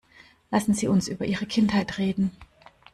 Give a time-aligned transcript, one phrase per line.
[0.49, 2.31] Lassen Sie uns über Ihre Kindheit reden.